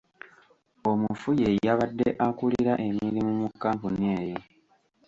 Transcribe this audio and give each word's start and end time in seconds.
Omufu 0.89 1.29
ye 1.41 1.49
yabadde 1.65 2.07
akulira 2.27 2.73
emirimu 2.87 3.31
mu 3.41 3.47
kkampuni 3.51 4.05
eyo. 4.19 4.39